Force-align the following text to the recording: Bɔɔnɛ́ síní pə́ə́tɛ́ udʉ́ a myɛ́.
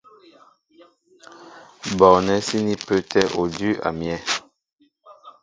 Bɔɔnɛ́ 1.97 2.43
síní 2.47 2.73
pə́ə́tɛ́ 2.85 3.23
udʉ́ 3.41 3.71
a 3.87 3.89
myɛ́. 3.99 4.17